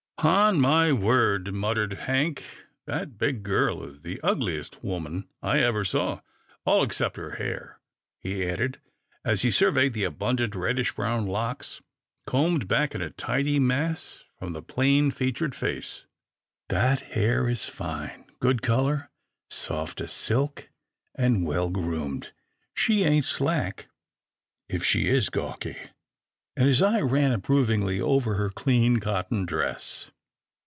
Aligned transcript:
"Ton 0.21 0.61
my 0.61 0.91
word," 0.93 1.51
muttered 1.51 1.93
Hank," 1.93 2.43
that 2.85 3.17
big 3.17 3.41
girl 3.41 3.81
is 3.83 4.01
the 4.01 4.21
ugliest 4.21 4.83
woman 4.83 5.27
I 5.41 5.57
ever 5.61 5.83
saw— 5.83 6.21
all 6.63 6.83
except 6.83 7.17
her 7.17 7.37
hair," 7.37 7.79
he 8.19 8.45
added, 8.45 8.79
as 9.25 9.41
he 9.41 9.49
surveyed 9.49 9.95
the 9.95 10.03
abundant, 10.03 10.53
reddish 10.53 10.93
brown 10.93 11.25
locks 11.25 11.81
combed 12.27 12.67
back 12.67 12.93
in 12.93 13.01
a 13.01 13.09
tidy 13.09 13.57
mass 13.59 14.23
from 14.37 14.53
the 14.53 14.61
plain 14.61 15.09
featured 15.09 15.55
face." 15.55 16.05
That 16.69 16.99
hair 17.01 17.49
is 17.49 17.65
fine— 17.65 18.25
good 18.39 18.61
colour, 18.61 19.09
soft 19.49 19.99
as 20.01 20.13
silk, 20.13 20.69
and 21.15 21.47
well 21.47 21.71
groomed. 21.71 22.31
She 22.75 23.03
ain't 23.05 23.25
slack, 23.25 23.87
if 24.69 24.83
she 24.83 25.09
is 25.09 25.29
gawky," 25.29 25.77
and 26.57 26.67
his 26.67 26.81
eye 26.81 26.99
ran 26.99 27.31
approvingly 27.31 27.99
over 28.01 28.35
her 28.35 28.49
clean, 28.49 28.99
cotton 28.99 29.45
dress. 29.45 30.11